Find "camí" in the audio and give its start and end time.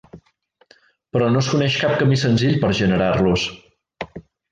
1.99-2.17